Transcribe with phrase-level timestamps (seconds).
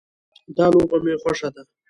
[0.57, 1.61] دا لوبه مې خوښه ده